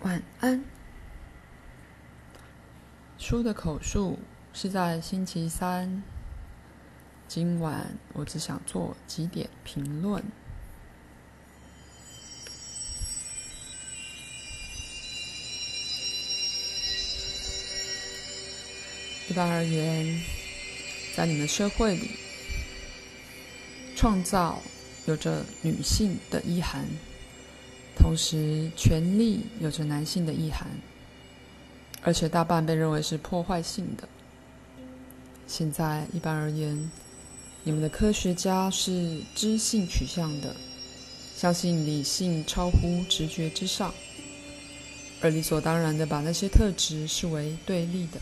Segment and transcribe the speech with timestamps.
[0.00, 0.64] 晚安。
[3.18, 4.18] 书的口述
[4.54, 6.02] 是在星期三。
[7.28, 10.24] 今晚我只想做几点评论。
[19.28, 20.18] 一般而言，
[21.14, 22.10] 在你们社会里，
[23.94, 24.62] 创造
[25.04, 26.86] 有着女性的意涵。
[28.00, 30.66] 同时，权力有着男性的意涵，
[32.02, 34.08] 而且大半被认为是破坏性的。
[35.46, 36.90] 现在，一般而言，
[37.62, 40.56] 你们的科学家是知性取向的，
[41.36, 43.92] 相信理性超乎直觉之上，
[45.20, 48.18] 而理所当然的把那些特质视为对立的。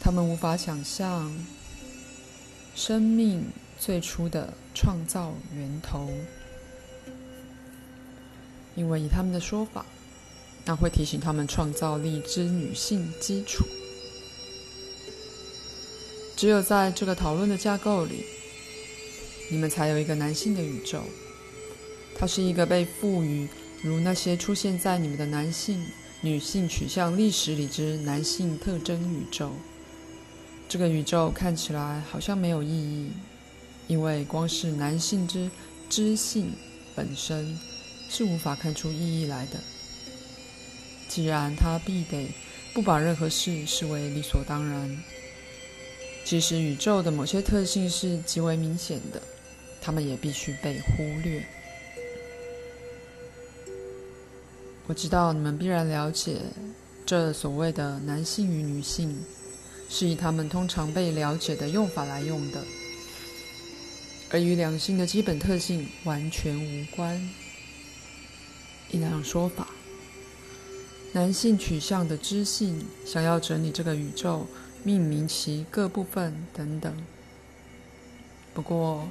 [0.00, 1.32] 他们无法想象
[2.74, 3.44] 生命
[3.78, 6.10] 最初的创造源头。
[8.80, 9.84] 因为以他们的说法，
[10.64, 13.62] 那会提醒他们创造力之女性基础。
[16.34, 18.24] 只有在这个讨论的架构里，
[19.50, 21.02] 你们才有一个男性的宇宙。
[22.18, 23.46] 它是一个被赋予
[23.82, 25.84] 如那些出现在你们的男性、
[26.22, 29.52] 女性取向历史里之男性特征宇宙。
[30.70, 33.10] 这个宇宙看起来好像没有意义，
[33.88, 35.50] 因为光是男性之
[35.90, 36.54] 知性
[36.96, 37.58] 本身。
[38.10, 39.58] 是无法看出意义来的。
[41.08, 42.28] 既然他必得
[42.74, 45.02] 不把任何事视为理所当然，
[46.24, 49.22] 即使宇宙的某些特性是极为明显的，
[49.80, 51.42] 他们也必须被忽略。
[54.86, 56.36] 我知道你们必然了解，
[57.06, 59.16] 这所谓的男性与女性，
[59.88, 62.64] 是以他们通常被了解的用法来用的，
[64.30, 67.20] 而与两性的基本特性完全无关。
[68.92, 69.68] 一两种说法，
[71.12, 74.48] 男性取向的知性想要整理这个宇宙，
[74.82, 76.92] 命名其各部分等等。
[78.52, 79.08] 不过，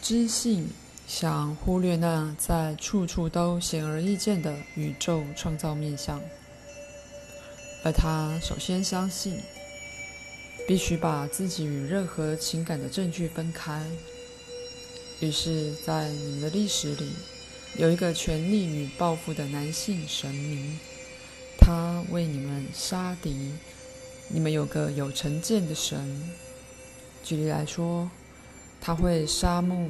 [0.00, 0.70] 知性
[1.06, 6.18] 想忽略那在处处都显而易见的宇宙创造面向，
[7.84, 9.38] 而他首先相信，
[10.66, 13.86] 必须把自己与任何情感的证据分开。
[15.20, 17.10] 于是，在你们的历史里。
[17.76, 20.78] 有一个权力与抱负的男性神明，
[21.58, 23.52] 他为你们杀敌。
[24.28, 26.30] 你们有个有成见的神。
[27.22, 28.08] 举例来说，
[28.80, 29.88] 他会杀戮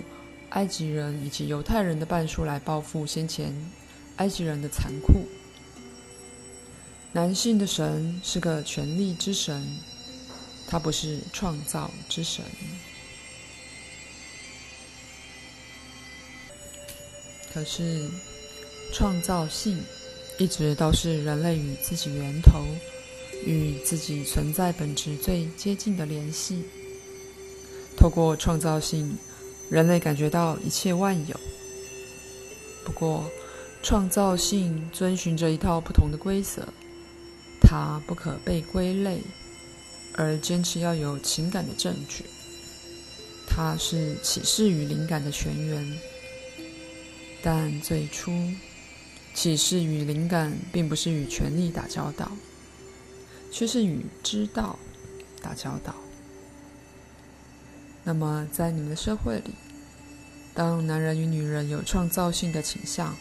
[0.50, 3.55] 埃及人以及犹太人的半数来报复先前
[4.17, 5.27] 埃及人的残酷。
[7.12, 9.62] 男性的神是个权力之神，
[10.67, 12.43] 他不是创造之神。
[17.55, 18.11] 可是，
[18.93, 19.79] 创造性
[20.39, 22.65] 一直都是人类与自己源头、
[23.47, 26.65] 与自己存在本质最接近的联系。
[27.97, 29.17] 透过创造性，
[29.71, 31.41] 人类感觉到一切万有。
[32.85, 33.31] 不过，
[33.85, 36.67] 创造性遵循着一套不同的规则，
[37.61, 39.21] 它不可被归类，
[40.15, 42.25] 而坚持要有情感的证据。
[43.47, 46.14] 它是启示与灵感的泉源。
[47.47, 48.32] 但最初，
[49.34, 52.32] 启示与灵感并不是与权力打交道，
[53.53, 54.78] 却是与知道
[55.43, 55.94] 打交道。
[58.03, 59.50] 那么，在你们的社会里，
[60.55, 63.15] 当男人与女人有创造性的倾向，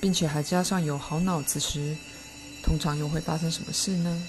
[0.00, 1.96] 并且还加上有好脑子时，
[2.60, 4.28] 通常又会发生什么事呢？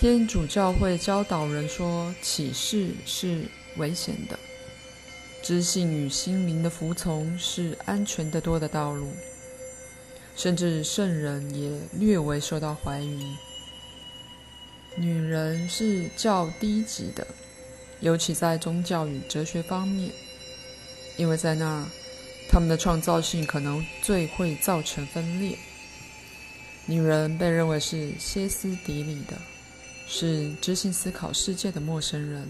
[0.00, 4.36] 天主教会教导人说，启示是危险的。
[5.44, 9.12] 知性与心灵的服从是安全得多的道路，
[10.34, 13.22] 甚至圣人也略微受到怀疑。
[14.96, 17.26] 女人是较低级的，
[18.00, 20.10] 尤其在宗教与哲学方面，
[21.18, 21.86] 因为在那儿，
[22.48, 25.58] 她们的创造性可能最会造成分裂。
[26.86, 29.36] 女人被认为是歇斯底里的，
[30.08, 32.48] 是知性思考世界的陌生人。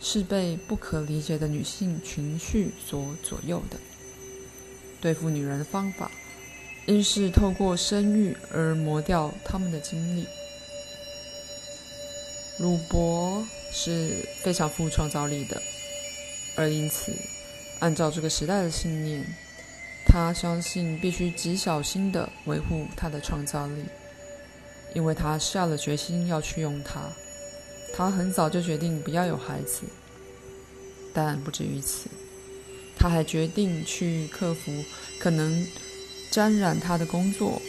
[0.00, 3.76] 是被不可理解的女性情绪所左右的。
[5.00, 6.10] 对付女人的方法，
[6.86, 10.26] 应是透过生育而磨掉她们的精力。
[12.58, 15.60] 鲁伯是非常富创造力的，
[16.56, 17.12] 而因此，
[17.80, 19.22] 按照这个时代的信念，
[20.06, 23.84] 他相信必须极小心地维护他的创造力，
[24.94, 27.12] 因为他下了决心要去用它。
[27.94, 29.82] 他很早就决定不要有孩子，
[31.12, 32.08] 但不止于此，
[32.96, 34.84] 他还决定去克服
[35.18, 35.66] 可能
[36.30, 37.60] 沾染他的工作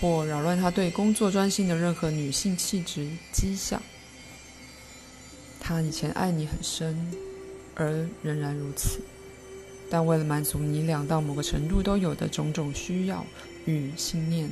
[0.00, 3.82] 或扰乱他对工作专心的任何女性气质迹象。
[5.58, 7.12] 他以前爱你很深，
[7.74, 9.00] 而仍然如此，
[9.88, 13.26] 但为了满足你俩到某个程度都有的种种需要
[13.66, 14.50] 与信念，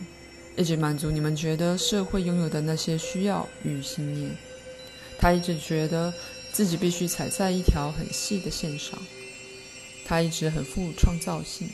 [0.56, 4.30] 一直满足你们觉得社会拥有的那些需要与信念，
[5.18, 6.14] 他一直觉得
[6.52, 8.98] 自己必须踩在一条很细的线上。
[10.06, 11.68] 他一直很富创造性，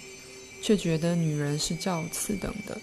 [0.60, 2.76] 却觉得女人是较次等的。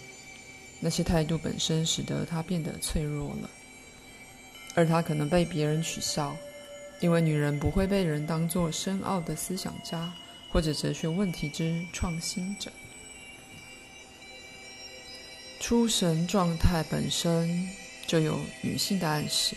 [0.79, 3.49] 那些态度本身使得他变得脆弱了，
[4.73, 6.35] 而他可能被别人取笑，
[7.01, 10.13] 因为女人不会被人当作深奥的思想家
[10.49, 12.71] 或者哲学问题之创新者。
[15.59, 17.69] 出神状态本身
[18.07, 19.55] 就有女性的暗示，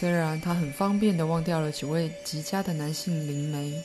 [0.00, 3.78] 虽然他很方便地忘掉了几位极佳的男性灵媒。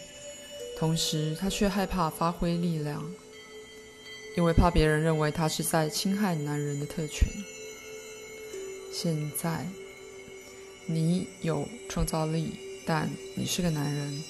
[0.79, 3.03] 同时，他却害怕发挥力量，
[4.37, 7.27] 因为怕别人认为他是在侵害男人的特权。
[8.93, 9.67] 现在，
[10.85, 12.53] 你有创造力，
[12.85, 14.23] 但你是个男人，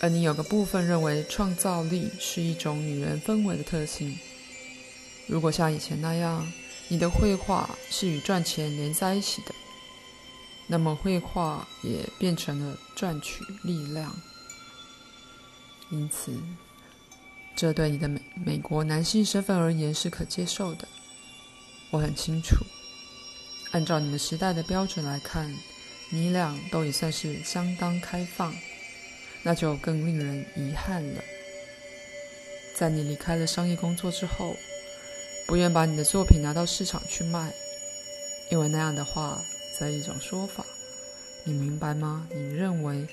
[0.00, 4.18] 而你有个部分认为创造力是一种女人氛围的特性。
[5.28, 6.44] 如果像以前那样，
[6.88, 9.54] 你的绘画是与赚钱连在一起的，
[10.66, 14.14] 那么绘画也变成了赚取力量。
[15.90, 16.32] 因此，
[17.54, 20.88] 这对你的美美国男性身份而言是可接受的。
[21.90, 22.56] 我很清楚，
[23.72, 25.54] 按照你们时代的标准来看，
[26.10, 28.52] 你俩都已算是相当开放，
[29.42, 31.22] 那就更令人遗憾了。
[32.76, 34.56] 在你离开了商业工作之后，
[35.46, 37.54] 不愿把你的作品拿到市场去卖，
[38.50, 39.40] 因为那样的话，
[39.78, 40.64] 则一种说法，
[41.44, 42.26] 你明白吗？
[42.30, 43.06] 你认为？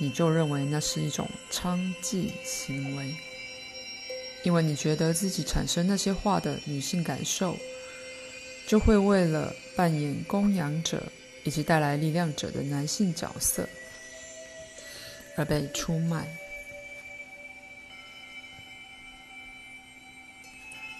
[0.00, 3.12] 你就认为那是一种娼妓行为，
[4.44, 7.56] 因为你觉得自己产生那些话的女性感受，
[8.68, 11.02] 就会为了扮演供养者
[11.42, 13.68] 以及带来力量者的男性角色
[15.36, 16.28] 而被出卖。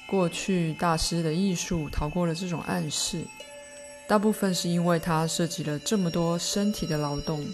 [0.08, 3.24] 过去大师的艺术逃过了这种暗示，
[4.08, 7.46] 大部分是因为它涉及了这么多身体的劳动。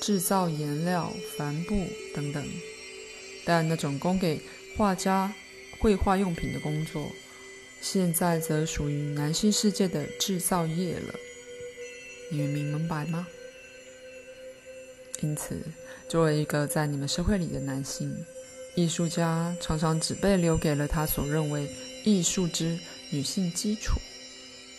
[0.00, 1.74] 制造颜料、帆布
[2.14, 2.46] 等等，
[3.46, 4.38] 但那种供给
[4.76, 5.32] 画家
[5.80, 7.10] 绘画用品的工作，
[7.80, 11.14] 现在则属于男性世界的制造业了。
[12.30, 13.26] 你们明明白吗？
[15.22, 15.58] 因此，
[16.06, 18.14] 作为一个在你们社会里的男性
[18.74, 21.66] 艺术家，常常只被留给了他所认为
[22.04, 22.78] 艺术之
[23.10, 23.98] 女性基础。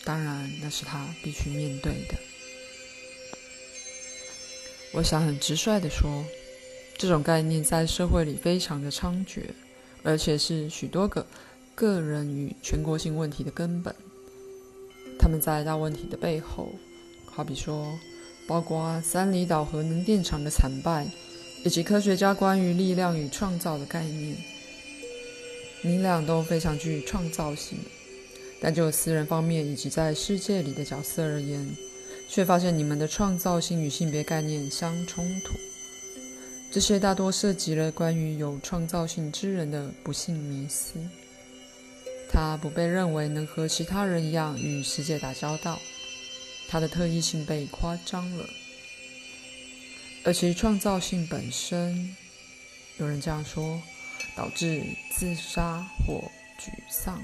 [0.05, 2.15] 当然，那是他必须面对的。
[4.93, 6.23] 我想很直率地说，
[6.97, 9.41] 这种概念在社会里非常的猖獗，
[10.03, 11.25] 而且是许多个
[11.73, 13.93] 个人与全国性问题的根本。
[15.19, 16.75] 他们在大问题的背后，
[17.25, 17.97] 好比说，
[18.47, 21.07] 包括三里岛核能电厂的惨败，
[21.63, 24.37] 以及科学家关于力量与创造的概念。
[25.81, 27.77] 你俩都非常具创造性，
[28.65, 31.69] 但就私人方面以及在世界里的角色而言。
[32.27, 35.53] 却发现你们的创造性与性别概念相冲突，
[36.71, 40.99] 这些大多涉及了关于有创造性之人的不幸迷思。
[42.27, 45.79] 他不被认为能和其他人一样与世界打交道，
[46.67, 48.43] 他的特异性被夸张了，
[50.23, 52.15] 而其创造性本身，
[52.97, 53.79] 有人这样说，
[54.35, 56.23] 导致自杀或
[56.59, 57.23] 沮丧。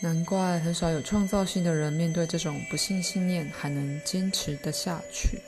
[0.00, 5.38] 难怪很少有创造性的人面对这种不幸信念还能坚持得下去。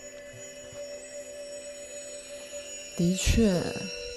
[2.96, 3.62] 的确，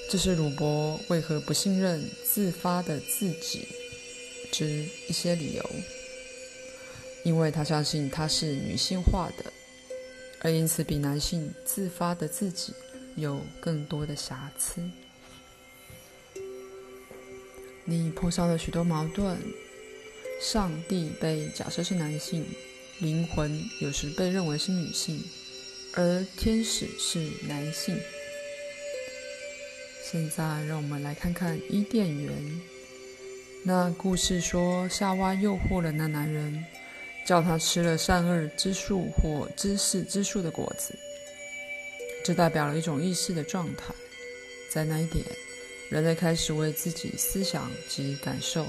[0.09, 3.67] 这是鲁伯为何不信任自发的自己
[4.51, 4.65] 之
[5.07, 5.69] 一些理由，
[7.23, 9.51] 因为他相信他是女性化的，
[10.41, 12.73] 而因此比男性自发的自己
[13.15, 14.81] 有更多的瑕疵。
[17.85, 19.37] 你碰上了许多矛盾。
[20.41, 22.43] 上帝被假设是男性，
[22.97, 25.23] 灵魂有时被认为是女性，
[25.93, 27.95] 而天使是男性。
[30.03, 32.33] 现在，让我们来看看伊甸园。
[33.63, 36.65] 那故事说，夏娃诱惑了那男人，
[37.23, 40.97] 叫他吃了善恶之树或知识之树的果子。
[42.25, 43.93] 这代表了一种意识的状态，
[44.71, 45.23] 在那一点，
[45.89, 48.65] 人类开始为自己思想及感受。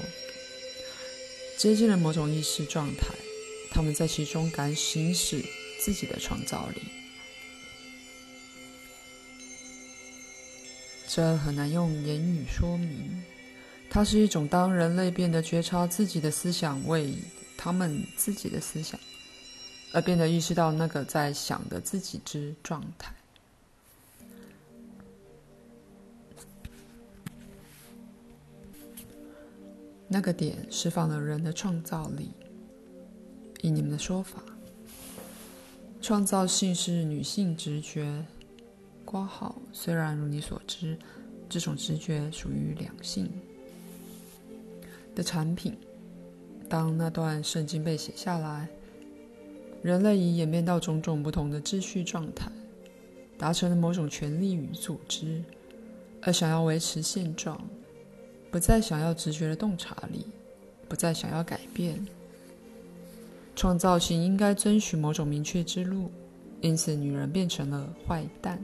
[1.57, 3.15] 接近了某种意识状态，
[3.71, 5.43] 他们在其中敢行使
[5.79, 6.81] 自己的创造力。
[11.07, 13.23] 这很难用言语说明。
[13.89, 17.13] 它是一种当人类变得觉察自己的思想为
[17.55, 18.99] 他们自己的思想，
[19.93, 23.13] 而变得意识到那个在想的自己之状态。
[30.13, 32.29] 那个点释放了人的创造力。
[33.61, 34.43] 以你们的说法，
[35.99, 38.23] 创造性是女性直觉。
[39.03, 40.95] 括号，虽然如你所知，
[41.49, 43.27] 这种直觉属于两性
[45.15, 45.75] 的产品。
[46.69, 48.67] 当那段圣经被写下来，
[49.81, 52.51] 人类已演变到种种不同的秩序状态，
[53.35, 55.43] 达成了某种权力与组织，
[56.21, 57.59] 而想要维持现状，
[58.53, 60.27] 不再想要直觉的洞察力，
[60.87, 61.99] 不再想要改变。
[63.55, 66.11] 创造性应该遵循某种明确之路，
[66.61, 68.63] 因此女人变成了坏蛋。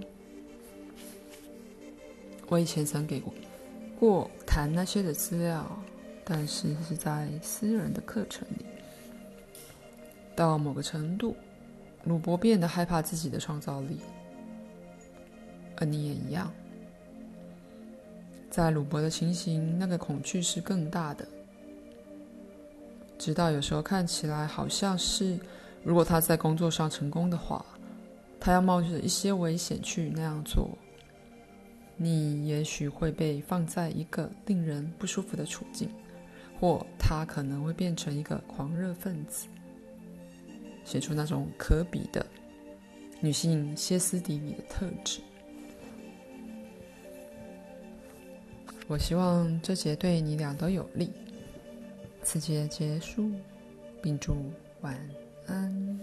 [2.50, 3.34] 我以前曾给过
[4.00, 5.66] 过谈那些的资料，
[6.24, 8.66] 但是是在私人的课程里。
[10.36, 11.36] 到某个程度，
[12.04, 13.98] 鲁伯变得害怕自己的创造力，
[15.78, 16.54] 而你也一样。
[18.50, 21.28] 在鲁伯的情形，那个恐惧是更大的。
[23.18, 25.38] 直到有时候看起来好像是，
[25.84, 27.66] 如果他在工作上成功的话，
[28.40, 30.70] 他要冒着一些危险去那样做。
[31.96, 35.90] 你也许会被放在一个令人不舒服的处境，
[36.60, 39.48] 或他可能会变成一个狂热分子，
[40.86, 42.26] 写出那种可比的
[43.20, 45.20] 女性歇斯底里的特质。
[48.90, 51.12] 我希望这节对你俩都有利。
[52.24, 53.30] 此节结束，
[54.02, 54.36] 并祝
[54.82, 55.00] 晚
[55.46, 56.00] 安。